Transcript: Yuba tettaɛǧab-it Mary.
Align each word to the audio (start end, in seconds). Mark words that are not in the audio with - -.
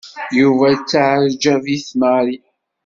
Yuba 0.39 0.67
tettaɛǧab-it 0.77 1.87
Mary. 1.99 2.37